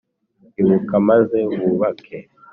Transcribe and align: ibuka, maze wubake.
ibuka, 0.61 0.95
maze 1.09 1.39
wubake. 1.63 2.17